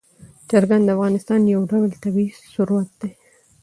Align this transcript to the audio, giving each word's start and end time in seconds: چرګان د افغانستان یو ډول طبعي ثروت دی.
چرګان 0.49 0.81
د 0.85 0.89
افغانستان 0.95 1.41
یو 1.53 1.61
ډول 1.71 1.89
طبعي 2.03 2.27
ثروت 2.53 2.89
دی. 3.01 3.11